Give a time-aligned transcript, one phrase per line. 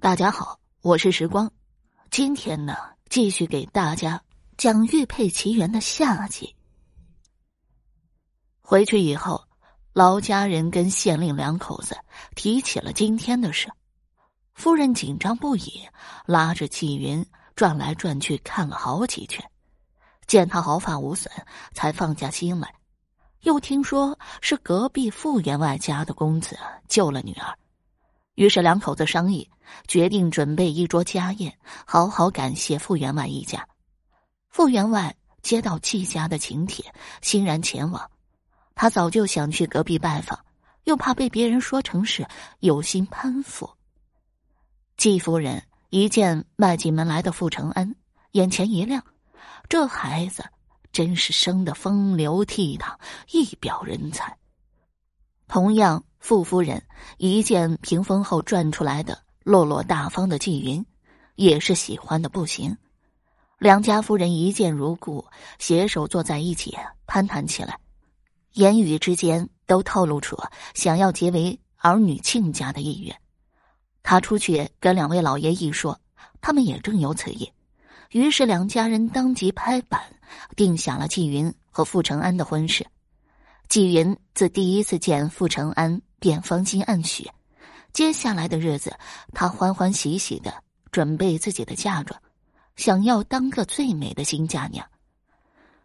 [0.00, 1.52] 大家好，我是时光。
[2.10, 2.74] 今天呢，
[3.10, 4.22] 继续给大家
[4.56, 6.56] 讲《玉佩奇缘》的下集。
[8.62, 9.44] 回去以后，
[9.92, 11.94] 劳家人跟县令两口子
[12.34, 13.70] 提起了今天的事。
[14.54, 15.86] 夫人紧张不已，
[16.24, 17.22] 拉着纪云
[17.54, 19.44] 转来转去看了好几圈，
[20.26, 21.30] 见他毫发无损，
[21.74, 22.74] 才放下心来。
[23.42, 26.58] 又听说是隔壁傅员外家的公子
[26.88, 27.54] 救了女儿。
[28.40, 29.50] 于是两口子商议，
[29.86, 33.68] 决定准备一桌家宴，好好感谢傅员外一家。
[34.48, 36.82] 傅员外接到季家的请帖，
[37.20, 38.10] 欣然前往。
[38.74, 40.42] 他早就想去隔壁拜访，
[40.84, 42.26] 又怕被别人说成是
[42.60, 43.68] 有心攀附。
[44.96, 47.94] 季夫人一见迈进门来的傅承恩，
[48.30, 49.04] 眼前一亮，
[49.68, 50.42] 这孩子
[50.92, 52.96] 真是生得风流倜傥，
[53.32, 54.34] 一表人才。
[55.50, 56.04] 同样。
[56.20, 56.82] 傅夫人
[57.16, 60.84] 一见屏风后转出来的落落大方的纪云，
[61.34, 62.76] 也是喜欢的不行。
[63.58, 65.24] 两家夫人一见如故，
[65.58, 66.76] 携手坐在一起
[67.06, 67.78] 攀谈起来，
[68.52, 70.36] 言语之间都透露出
[70.74, 73.16] 想要结为儿女亲家的意愿。
[74.02, 75.98] 他出去跟两位老爷一说，
[76.42, 77.50] 他们也正有此意，
[78.10, 80.02] 于是两家人当即拍板，
[80.54, 82.86] 定下了纪云和傅承安的婚事。
[83.70, 86.02] 纪云自第一次见傅承安。
[86.18, 87.30] 便芳心暗许，
[87.92, 88.94] 接下来的日子，
[89.32, 90.52] 他欢欢喜喜的
[90.90, 92.20] 准备自己的嫁妆，
[92.74, 94.84] 想要当个最美的新嫁娘。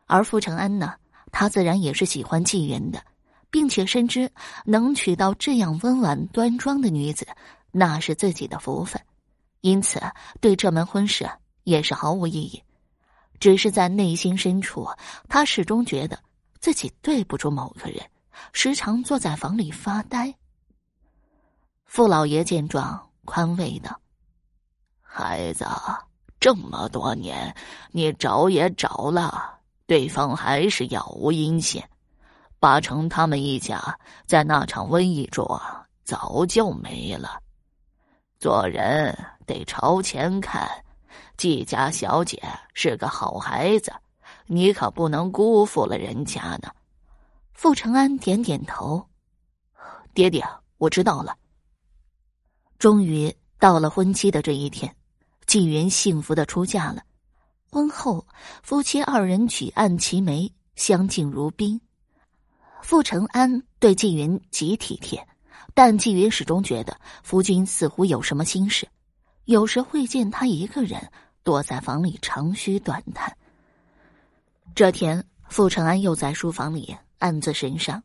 [0.07, 0.95] 而傅承安呢，
[1.31, 3.01] 他自然也是喜欢纪云的，
[3.49, 4.29] 并且深知
[4.65, 7.27] 能娶到这样温婉端庄的女子，
[7.71, 8.99] 那是自己的福分，
[9.61, 10.01] 因此
[10.41, 11.29] 对这门婚事
[11.63, 12.61] 也是毫无异议。
[13.39, 14.89] 只是在内心深处，
[15.29, 16.19] 他始终觉得
[16.59, 18.01] 自己对不住某个人。
[18.51, 20.33] 时常坐在房里发呆。
[21.85, 23.97] 傅老爷见状，宽慰道
[25.01, 25.65] ：“孩子，
[26.37, 27.55] 这么多年，
[27.91, 31.81] 你找也找了，对方还是杳无音信。
[32.59, 35.47] 八成他们一家在那场瘟疫中
[36.03, 37.41] 早就没了。
[38.37, 40.69] 做人得朝前看，
[41.37, 42.41] 季家小姐
[42.73, 43.93] 是个好孩子，
[44.47, 46.71] 你可不能辜负了人家呢。”
[47.53, 49.07] 傅承安点点头，
[50.13, 50.45] 爹爹，
[50.77, 51.37] 我知道了。
[52.77, 54.93] 终于到了婚期的这一天，
[55.47, 57.01] 纪云幸福的出嫁了。
[57.71, 58.27] 婚后，
[58.61, 61.79] 夫妻二人举案齐眉，相敬如宾。
[62.81, 65.25] 傅承安对纪云极体贴，
[65.73, 68.87] 但纪云始终觉得夫君似乎有什么心事，
[69.45, 71.09] 有时会见他一个人
[71.41, 73.35] 躲在房里长吁短叹。
[74.75, 76.97] 这天，傅承安又在书房里。
[77.19, 78.03] 暗自神伤，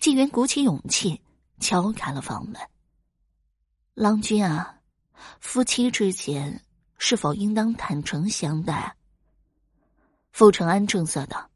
[0.00, 1.22] 纪元鼓起勇气
[1.60, 2.60] 敲开了房门。
[3.94, 4.80] 郎君啊，
[5.38, 6.60] 夫妻之间
[6.98, 8.96] 是否应当坦诚相待？
[10.32, 11.48] 傅承安正色道：“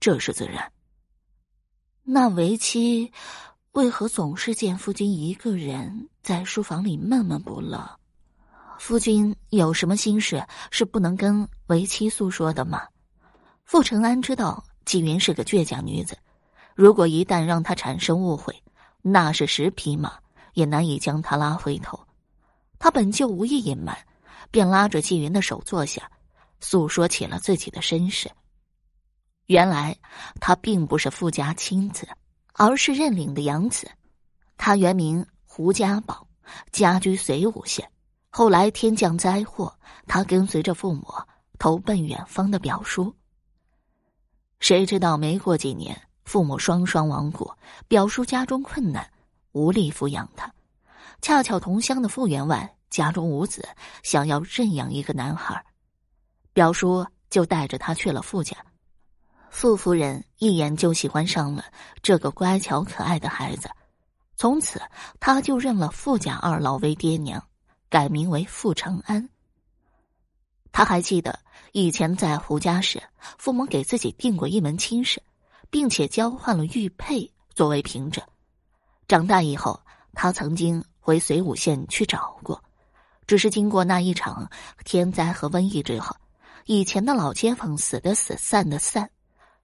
[0.00, 0.72] 这是自然。”
[2.02, 3.12] 那为妻
[3.72, 7.98] 为何总是见夫君一个人在书房里闷闷不乐？
[8.80, 12.82] 夫君有什么心事是不能跟为妻诉说的吗？
[13.68, 14.64] 傅承安知道。
[14.86, 16.16] 纪云是个倔强女子，
[16.74, 18.62] 如果一旦让她产生误会，
[19.02, 20.14] 那是十匹马
[20.54, 22.00] 也难以将她拉回头。
[22.78, 23.94] 他本就无意隐瞒，
[24.50, 26.10] 便拉着纪云的手坐下，
[26.60, 28.30] 诉说起了自己的身世。
[29.44, 29.94] 原来
[30.40, 32.08] 他并不是富家亲子，
[32.54, 33.86] 而是认领的养子。
[34.56, 36.26] 他原名胡家宝，
[36.72, 37.86] 家居随武县。
[38.30, 41.06] 后来天降灾祸，他跟随着父母
[41.58, 43.14] 投奔远方的表叔。
[44.60, 47.50] 谁知道没过几年，父母双双亡故，
[47.86, 49.08] 表叔家中困难，
[49.52, 50.52] 无力抚养他。
[51.22, 53.68] 恰巧同乡的傅员外家中无子，
[54.02, 55.64] 想要认养一个男孩，
[56.52, 58.56] 表叔就带着他去了傅家。
[59.50, 61.64] 傅夫人一眼就喜欢上了
[62.02, 63.70] 这个乖巧可爱的孩子，
[64.36, 64.80] 从此
[65.18, 67.42] 他就认了傅家二老为爹娘，
[67.88, 69.28] 改名为傅承安。
[70.78, 71.36] 他还记得
[71.72, 73.02] 以前在胡家时，
[73.36, 75.20] 父母给自己定过一门亲事，
[75.70, 78.22] 并且交换了玉佩作为凭证。
[79.08, 79.80] 长大以后，
[80.12, 82.62] 他曾经回随武县去找过，
[83.26, 84.48] 只是经过那一场
[84.84, 86.14] 天灾和瘟疫之后，
[86.66, 89.10] 以前的老街坊死的死，散的散，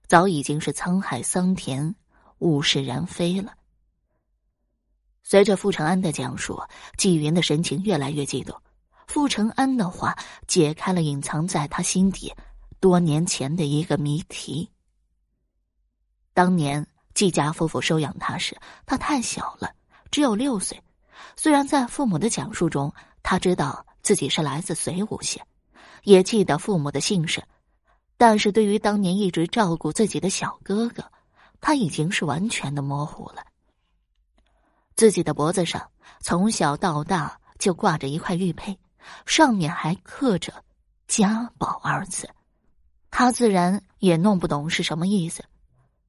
[0.07, 1.95] 早已经是沧海桑田，
[2.39, 3.53] 物是人非了。
[5.23, 6.61] 随着傅承安的讲述，
[6.97, 8.61] 纪云的神情越来越激动。
[9.15, 10.13] 傅承安的话
[10.45, 12.33] 解开了隐藏在他心底
[12.81, 14.69] 多年前的一个谜题。
[16.33, 19.71] 当年季家夫妇收养他时，他太小了，
[20.11, 20.77] 只有六岁。
[21.37, 25.47] 虽然在父母的讲述中，他知道自己是来自随武县，
[26.03, 27.41] 也记得父母的姓氏，
[28.17, 31.09] 但是对于当年一直照顾自己的小哥哥，
[31.61, 33.45] 他已经是完全的模糊了。
[34.97, 35.89] 自己的脖子上
[36.19, 38.77] 从小到大就挂着一块玉佩，
[39.25, 40.53] 上面还刻着
[41.07, 42.29] “家宝”二字，
[43.11, 45.43] 他自然也弄不懂是什么意思。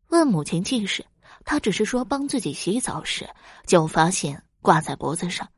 [0.08, 1.04] 问母亲记事，
[1.44, 3.28] 他只是说帮自己洗澡时
[3.66, 5.48] 就发现挂在脖子上，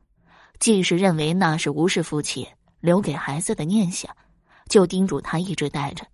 [0.59, 2.47] 季氏认为那是吴氏夫妻
[2.79, 4.15] 留给孩子的念想，
[4.67, 6.05] 就叮嘱他一直带着。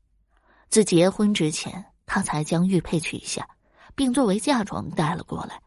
[0.70, 3.48] 自结婚之前，他才将玉佩取下，
[3.96, 5.62] 并作为嫁妆带了过来。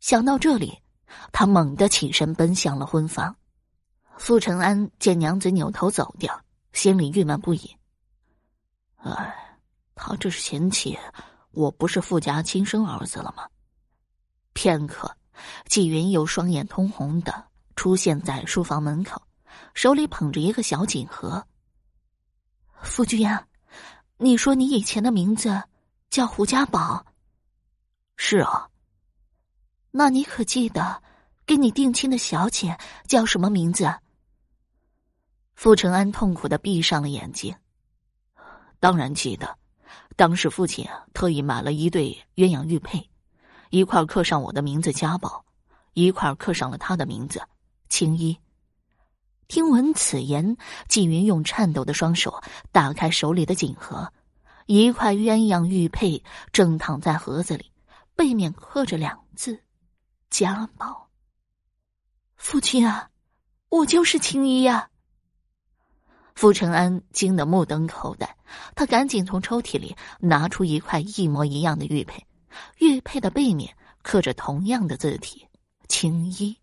[0.00, 0.78] 想到这里，
[1.32, 3.34] 他猛地起身奔向了婚房。
[4.16, 6.40] 傅承安见娘子扭头走掉，
[6.72, 7.76] 心里郁闷不已。
[8.96, 9.58] 哎，
[9.94, 10.98] 他这是嫌弃
[11.50, 13.46] 我不是傅家亲生儿子了吗？
[14.54, 15.14] 片刻，
[15.66, 19.20] 纪云又双眼通红的出现在书房门口，
[19.74, 21.44] 手里捧着一个小锦盒。
[22.82, 23.46] 夫君啊，
[24.16, 25.62] 你说你以前的名字
[26.08, 27.04] 叫胡家宝？
[28.16, 28.68] 是啊。
[29.90, 31.02] 那你可记得，
[31.44, 33.92] 给你定亲的小姐叫什么名字？
[35.64, 37.56] 傅承安痛苦的闭上了眼睛。
[38.80, 39.56] 当然记得，
[40.14, 43.08] 当时父亲特意买了一对鸳鸯玉佩，
[43.70, 45.42] 一块刻上我的名字家宝，
[45.94, 47.40] 一块刻上了他的名字
[47.88, 48.38] 青衣。
[49.48, 50.54] 听闻此言，
[50.86, 54.12] 纪云用颤抖的双手打开手里的锦盒，
[54.66, 56.22] 一块鸳鸯玉佩
[56.52, 57.72] 正躺在盒子里，
[58.14, 59.58] 背面刻着两字。
[60.28, 61.08] 家宝，
[62.36, 63.08] 父亲啊，
[63.70, 64.90] 我就是青衣呀！
[66.34, 68.36] 傅承安惊得目瞪口呆，
[68.74, 72.26] 他赶紧从抽屉里拿出一块一模一样的玉佩，
[72.78, 75.46] 玉佩的背面刻着同样的字体
[75.88, 76.56] “青衣”。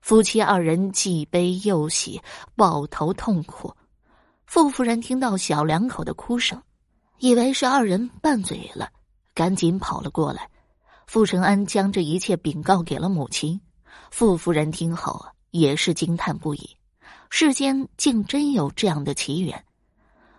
[0.00, 2.22] 夫妻二人既悲又喜，
[2.54, 3.74] 抱头痛哭。
[4.46, 6.62] 傅夫人听到小两口的哭声，
[7.18, 8.88] 以为是二人拌嘴了，
[9.34, 10.48] 赶紧跑了过来。
[11.06, 13.60] 傅承安将这一切禀告给了母亲，
[14.10, 16.77] 傅夫人听后也是惊叹不已。
[17.30, 19.64] 世间竟真有这样的奇缘。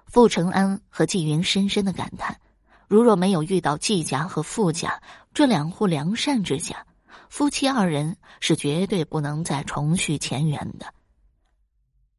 [0.05, 2.39] 傅承安和纪云深深的感叹：
[2.87, 5.01] 如若没有遇到纪家和傅家
[5.33, 6.85] 这两户良善之家，
[7.29, 10.93] 夫妻二人是绝对不能再重续前缘的。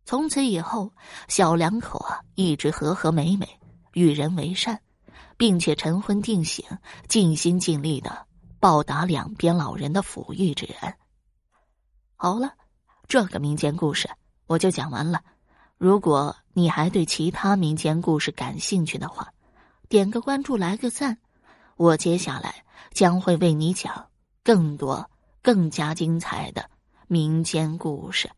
[0.04, 0.92] 从此以后，
[1.28, 3.48] 小两口啊一直和和美美，
[3.94, 4.80] 与人为善，
[5.36, 6.64] 并且晨昏定省，
[7.08, 8.26] 尽心尽力的。
[8.60, 10.94] 报答两边老人的抚育之恩。
[12.14, 12.52] 好了，
[13.08, 14.06] 这个民间故事
[14.50, 15.22] 我就讲完了。
[15.78, 19.32] 如果你还对其他民间故事感兴趣的话，
[19.88, 21.16] 点个关注，来个赞，
[21.76, 24.08] 我接下来将会为你讲
[24.42, 25.08] 更多、
[25.40, 26.68] 更加精彩的
[27.06, 28.28] 民间故事。